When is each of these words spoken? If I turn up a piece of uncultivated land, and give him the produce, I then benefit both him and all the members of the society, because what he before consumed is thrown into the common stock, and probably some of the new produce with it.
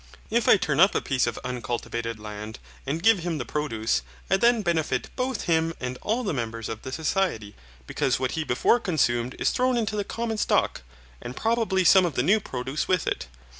If 0.31 0.47
I 0.49 0.57
turn 0.57 0.79
up 0.79 0.95
a 0.95 0.99
piece 0.99 1.27
of 1.27 1.37
uncultivated 1.43 2.19
land, 2.19 2.57
and 2.87 3.03
give 3.03 3.19
him 3.19 3.37
the 3.37 3.45
produce, 3.45 4.01
I 4.31 4.37
then 4.37 4.63
benefit 4.63 5.11
both 5.15 5.43
him 5.43 5.75
and 5.79 5.99
all 6.01 6.23
the 6.23 6.33
members 6.33 6.69
of 6.69 6.81
the 6.81 6.91
society, 6.91 7.53
because 7.85 8.19
what 8.19 8.31
he 8.31 8.43
before 8.43 8.79
consumed 8.79 9.35
is 9.37 9.51
thrown 9.51 9.77
into 9.77 9.95
the 9.95 10.03
common 10.03 10.39
stock, 10.39 10.81
and 11.21 11.37
probably 11.37 11.83
some 11.83 12.07
of 12.07 12.15
the 12.15 12.23
new 12.23 12.39
produce 12.39 12.87
with 12.87 13.05
it. 13.05 13.27